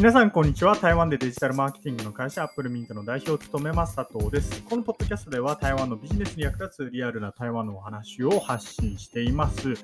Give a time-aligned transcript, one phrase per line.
[0.00, 0.76] 皆さん、こんにちは。
[0.76, 4.62] 台湾でデジタルマーケティングの会社、アップルミントの代表を務めます、佐藤です。
[4.62, 9.74] このポッドキャストでは、台湾のビジネスに役立つリアルな台湾のお話を発信しています。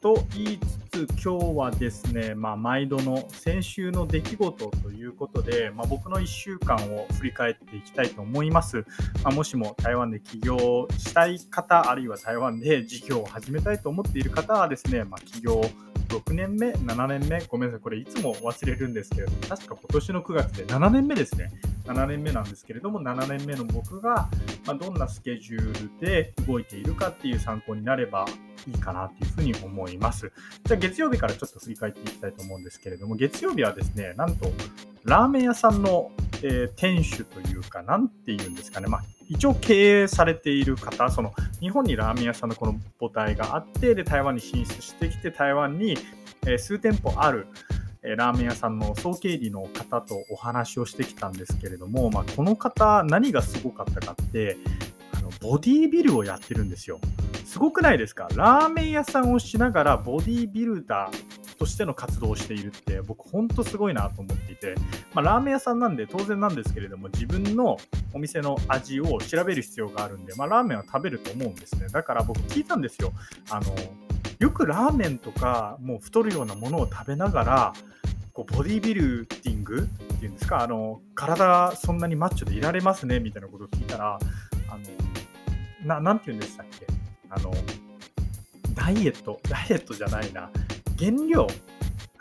[0.00, 0.58] と言い
[0.90, 8.78] つつ、今日はですね、まあ、毎度の先週の出来事ということで、まあ、僕の1週間を振り返っていきたいと思います。
[9.22, 15.62] まあ、もしも台湾で起業したい方、あるいは台湾で事業を始めたいと思っている方はですね、ま起業
[16.12, 21.50] 6年目、7年目、ごめんなさい、これいつも忘れるんですけれども、確か今年の9月で7年目ですね。
[21.86, 24.28] 7年目なんですけれども、7年目の僕が、
[24.66, 28.26] まどんなスケジュールで動いているかっていう参考になれば
[28.68, 30.32] いいかなというふうに思います。
[30.64, 34.52] じゃあ月曜日からちょっと振り返っていきたいと思うんですけれども、月曜日はですね、なんと
[35.04, 45.96] ラーメン屋さんの、えー、店主というか、なんていうんですかね、まあ、一応経営されている方、その日本にラーメン屋さんのこの母体があって、で台湾に進出してきて、台湾に、
[46.46, 47.46] え、数店舗ある、
[48.02, 54.58] えラーメン屋さんの総経理の方とお話をしてきたんですけれども、まあ、この方、何がすごかったかって、
[55.14, 57.00] あのボディービルをやってるんですよ。
[57.46, 58.28] すごくないですか？
[58.34, 64.74] ラーメン屋さんをしながらボディービルダーとしての活動をしているって僕ほんとすごいなと思っていて、
[65.14, 67.76] まあ、ラーメン屋さんなんで当然なんですけれども自分の
[68.12, 71.86] お店の味を調べる必要があるんで、まあ、ラーメンは食べると思うんですね。
[71.86, 73.12] だから僕聞いたんですよ。
[73.48, 73.66] あの
[74.40, 77.72] よくラーメンとかもう太るようなものを食べながら
[78.32, 80.62] こうボディビルディングっていうんですか？
[80.62, 84.18] あの体そんなにマッチョでいられますねみたいなことを聞いたら
[84.68, 84.76] あ
[85.84, 86.86] のななんて言うんでしたっけ？
[87.30, 87.52] あの
[88.74, 90.50] ダイエットダイエットじゃないな。
[90.96, 91.46] 減量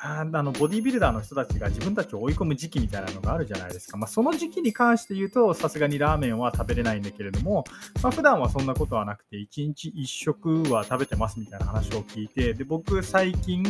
[0.04, 3.98] あのボディービルダーの人たちが自分たちを追い込む時期みたいなのがあるじゃないですか。
[3.98, 7.66] まあ、その時期に関して言うと、さすがにラーメンは食べれないんだけれども、
[8.02, 13.64] まあ、普段はそんなことはなくて、1日1食は食べてますみたいな話を聞いて、で僕、最近、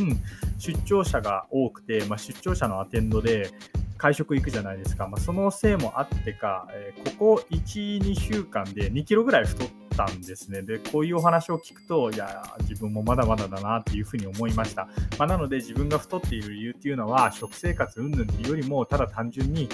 [0.58, 3.52] 出張者が多くて、まあ、出張者のアテンドで、
[3.98, 5.08] 会食行くじゃないですか。
[5.08, 10.62] まあ、そのせいもあってか、え、ここ1、2週間で2キロぐらい太ったんですね。
[10.62, 14.88] で、こういうお話を聞くと、いや、自分もまだまだだなっていうふうに思いました。
[15.18, 19.70] まあ、なので、自分が太っている理由っていうのは、食生活云々っていうよりも、ただ単純に、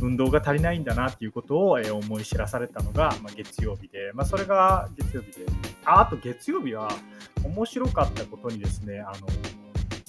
[0.00, 5.46] 運動が足りないんだなっていうことを、思い知らされたのが、ま月曜日で、まあ、それが月曜日で、
[5.84, 6.88] ああと月曜日は
[7.44, 9.26] 面白かったことにですね、あの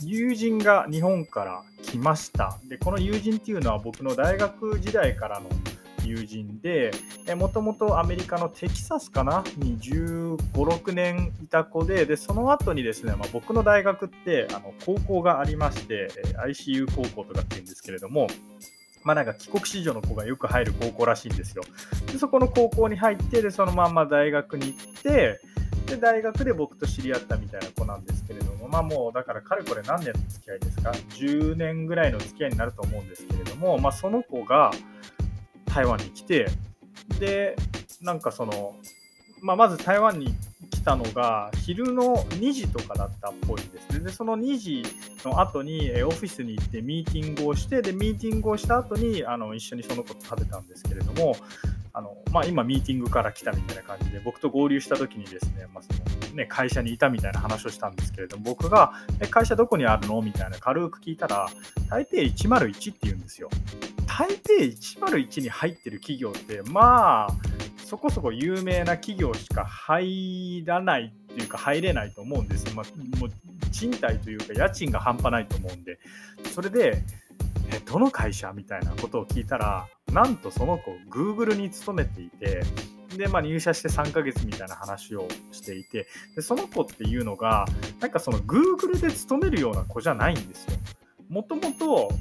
[0.01, 2.57] 友人が日本から来ました。
[2.67, 5.49] で、この友人っていうのは僕の大学時代からの
[6.05, 6.91] 友人で、
[7.35, 9.43] もともとアメリカのテキサスかな？
[9.57, 16.09] に15、6年いた子で、で、その後にですね、まあ、僕の大学ってあの高校がありまして、
[16.45, 18.27] ICU 高校とかっていうんですけれども、
[19.03, 21.63] まあなんか帰国子女の子がよく入る高校らしいんですよ。
[22.11, 25.39] でそこの高校に入って、で、そのまんま大学に行って、
[25.87, 34.71] で、大学で僕と知り合ったみたいな子なんですけれども、まあもうだからかれこれ何年の付き合いですか ?10 年ぐらいの付き合いになると思うんですけれども、まあその子が
[35.73, 36.47] 台湾に来て、
[37.19, 37.55] で、
[38.01, 38.75] なんかその、
[39.41, 40.35] まあ、まず台湾に
[40.69, 43.99] 来たのが昼の2時とかだったっぽいんですね。
[43.99, 44.83] で、その2時
[45.25, 51.35] の後にオフィスに行ってミーティングをして、で、ミーティングをした後にあに一緒にその子と食べたんですけれども、
[51.95, 55.93] あのまあ、今ミーティングから来たみたいな感じで僕と合流した時にですね,、まあそ
[56.29, 58.93] のね会社にいたみたいな話をしたんですけれども僕が
[59.29, 61.47] 「会社どこにあるの?」みたいな軽く聞いたら
[61.89, 63.49] 台北101って言うんですよ。
[64.15, 67.27] 台北101に入ってる企業ってまあ
[67.83, 72.75] そこそこ有名な企業しか入らないっていうか入れないと思うんですよ。
[72.75, 73.29] まあ、もう
[73.71, 75.99] 賃貸というか家賃が半端ないと思うんで
[76.53, 77.03] それで
[77.71, 82.61] えどの会社みたいなことを聞いたらなんとその子 Google に勤めていて
[83.17, 87.65] で、まあ、入社して3ヶ月みたいな話をしていてでその子っていうのが
[87.99, 90.77] なんかその Google で勤めるような子じゃないんですよ。
[91.29, 92.11] もともと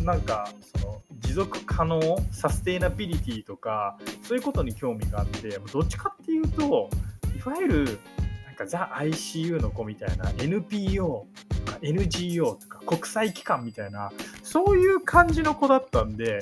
[0.00, 0.48] なんか
[0.80, 0.81] そ
[1.22, 2.00] 持続可能
[2.30, 6.90] サステイナビリティとかそういうことに興味があってどっちかっていうと
[7.36, 7.98] いわゆる
[8.46, 11.26] なんかザ・ ICU の子みたいな NPO
[11.66, 16.40] とか NGO とか国際機関みたいなそういう感じの子だったんで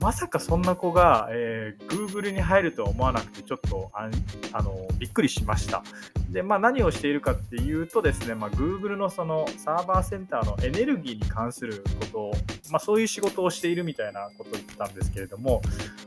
[0.00, 4.08] まさかそんな子が、えー、Google に入るとは思わなくて、ちょっとあ
[4.52, 5.82] あのびっくりしました。
[6.30, 12.32] で、まあ、何をしているかっていうとですね、まあ、Google のそのサーバーセンターのエネルギーに関することを、
[12.70, 15.62] まあ、そういう仕事をしているみたいなことを言ってたんですけれども、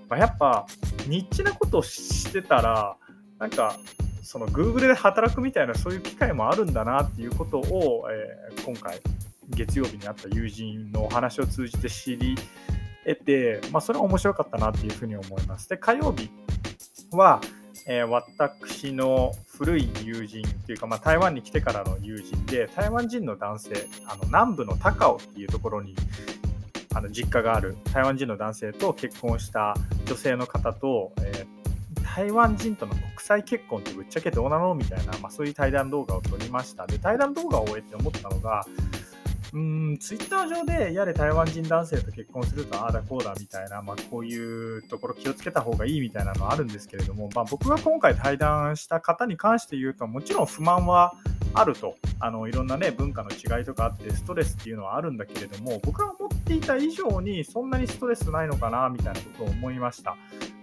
[0.09, 0.65] まあ、やっぱ
[1.07, 2.95] ニッチなことをしてたら、
[3.39, 3.75] なんか
[4.23, 9.01] その Google で働くみたいなそういう機会もあるんだなっていうことを、えー、今回
[9.49, 12.35] 月曜日にあった友人のお話を通じて知り
[13.05, 15.69] 得て、まあ、それは面白かったなっていうふうに思います。
[15.69, 16.29] で、火曜日
[17.11, 17.41] は、
[17.87, 25.95] えー、私の古い友人というか、まあ、台湾に来てからの友人で、台湾人の男性、あの南部の高雄っていうところに
[26.93, 29.75] あの実家がある台湾人の男性と結婚した
[30.05, 34.75] 女性の方と、えー、台湾人との国際結婚ってぶっちゃけどうなの？
[34.75, 36.85] みたいな、まあ、そういう対談動画を撮りました。
[36.85, 38.65] で、対談動画を終えて思ったのが、
[39.53, 51.13] うん、ツイッター上でやれ台湾人男性と結婚するとああだこうだみたいな、まあ、こういうところ気をつけた方がいいみたいなのはあるんですけれども、まあ、僕が今回対談した方に関して言うともちろん不満は
[51.53, 60.15] あるとあのいろんな、ね、文化の違いとかあってストレスっていうのはあるんだけれども僕が思っていた以上にそんなにストレスないのかなみたいなことを思いました。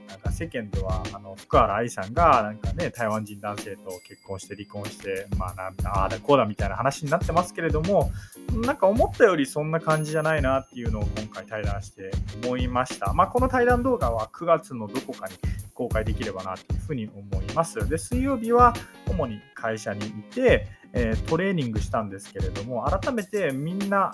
[0.09, 8.11] なんか世間ではあの福原愛さんがなんか、ね、台湾人男性と結婚して離婚して、まあ、なんああだこうだみたいな話になってますけれども
[8.53, 12.11] なんか思ったよりそんな感じじゃないなっていうのを今回対談して
[12.45, 13.13] 思いました。
[13.13, 15.35] まあ、この対談動画は9月のどこかに
[15.75, 17.89] 公開できればなというふうに思います。
[17.89, 18.75] で水曜日は
[19.07, 24.13] 主に会社にいて、えー、トレーニングしたんですけれども改めてみんな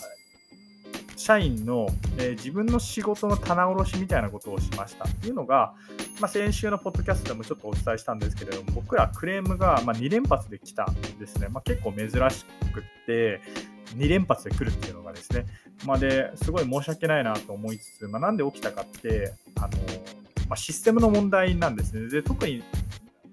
[1.17, 1.89] 社員の、
[2.19, 5.75] え、自分の仕事の棚卸しみたいなことをしましたっていうのが、
[6.21, 11.49] まあ、先週のポッドキャストでもちょっとお伝えしたんですけれども、僕らクレームが、ま2連発で来たんですね。
[11.49, 13.41] まあ、結構珍しくって、
[13.97, 15.47] 2連発で来るっていうのがですね、
[15.85, 19.69] まあ、ですごい申し訳ないなと思いつつ、まあ、なんで起きたかって、あの
[20.49, 22.09] ま、システムの問題なんですね。
[22.09, 22.63] で特に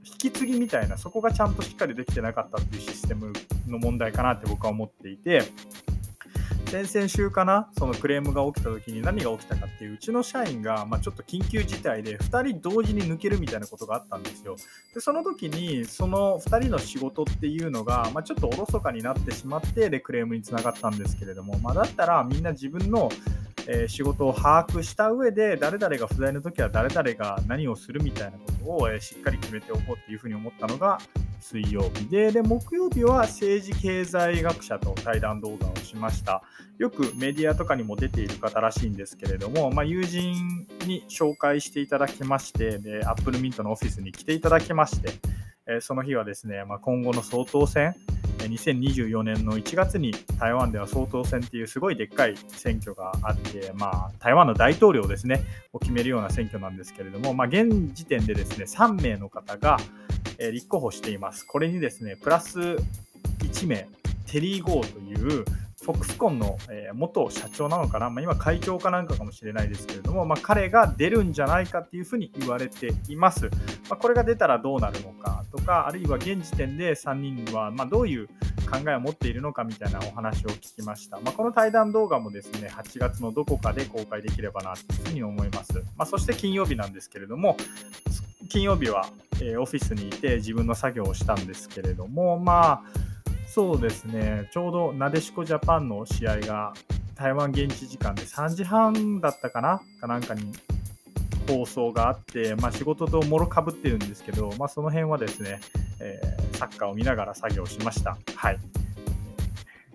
[0.04, 3.33] 引き継ぎみたいな、そこがちゃんとしっかりできてなかったっていうシステム
[3.68, 5.44] の問題かなって僕は思っていて、
[6.71, 14.56] 先々週かな、そのクレームが起きた時に何が起きたかっていう、うちの社員が、ま、ちょっと緊急事態で2人同時に抜けるみたいなことがあったんですよ。
[14.94, 23.09] で、その時に、その2人の仕事っていうのが、ま、ちょっとおろそかになってしまって、で、クレームにつながったんですけれども、まあ、だったらみんな自分の
[23.68, 31.00] え、仕事を把握した上で誰々が不在の時は誰々が何をするみたいなことを、え、しっかり決めておこうっていうふうに思ったのが
[31.41, 36.43] 水曜日でで木曜日は政治経済学者と対談動画をしました。
[36.77, 45.11] よくメディアとかにも出ている方らしいんですけれども、まあ、友人に紹介していただきましてで Apple Mint のオフィスに来ていただきまして、
[45.67, 47.95] え、その日はですね、まあ、今後の総統選
[48.39, 55.41] 2024年の1月に台湾では総統選っていうすごいでっかい選挙があって、まあ、台湾の大統領ですね、
[55.73, 59.77] を決めるような選挙なんですけれども、まあ、現時点でですね、3名の方が、
[60.38, 61.45] え、立候補しています。
[61.45, 63.88] これにですね、プラス1名、
[64.28, 65.45] テリー・ゴーという
[65.83, 66.57] フォックスコンの、
[66.94, 73.45] 元社長なのかな、まあ、今会長かなんかかもしれないですけれども、まあ、彼が出るんじゃないかっていうふうに言われています。
[73.89, 81.19] まあ、これが出たらどうなるのかとか、あるいは現時点で3人はまどういう考えを持っているのかみたいなお話を聞きました。
[81.19, 85.83] まこの対談動画もですね、8月のどこかで公開できればなというふうに思います。
[85.98, 87.57] まそして金曜日なんですけれども、
[88.50, 89.07] 金曜日は、
[89.41, 92.83] えー、オフィスにいて自分の作業をしたんですけれども、まあ、
[93.47, 96.73] そうですね、ちょうどなでしこジャパンの試合が
[97.15, 100.53] 台湾現地時間で3時半だったかなかなんかに
[101.47, 105.59] 放送があって、まあ、仕事ともろかぶってるんですけど、まあ、その辺はですね、
[105.99, 108.17] えー、サッカーを見ながら作業しました。
[108.35, 108.59] はい。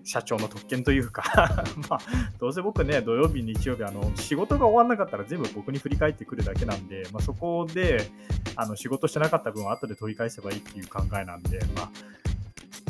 [0.07, 1.99] 社長の特権というか まあ、
[2.39, 8.09] どうせ僕ね、土曜日、日曜日、あの、仕事が終わんなかったら全部僕に振り返ってくるだけなんで、まあ、そこで、
[8.55, 11.91] あの、仕事してなかった分は後で取り返せばいいっていう考えなんで、ま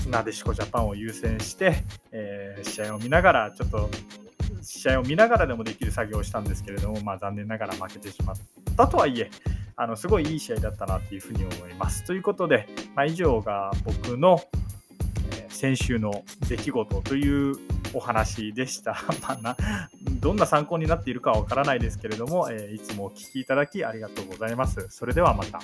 [0.05, 3.89] あ、なでしこジャパンを優先して、えー、試合を見ながら、ちょっと、
[4.61, 8.35] 試合を見ながらでもできる作業をしたんですけれども、まあ、残念ながら負けてしまっ
[8.75, 9.31] たとはいえ、
[9.75, 12.03] あのすごいいい試合だったなっていうふうに思います。
[12.03, 14.39] ということで、まあ、以上が僕の、
[15.57, 17.55] 先週の出来事という
[17.91, 18.91] お話でした。
[19.27, 19.57] まあ、な
[20.19, 24.85] どんな参考になっているかはわからないですけれども、え、いつもお聴きいただきありがとうございます。
[24.89, 25.59] それではまた。